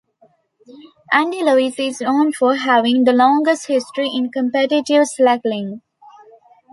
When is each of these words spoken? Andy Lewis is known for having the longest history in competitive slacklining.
Andy 1.13 1.43
Lewis 1.43 1.77
is 1.77 2.01
known 2.01 2.31
for 2.33 2.55
having 2.55 3.03
the 3.03 3.13
longest 3.13 3.67
history 3.67 4.09
in 4.11 4.31
competitive 4.31 5.03
slacklining. 5.03 5.81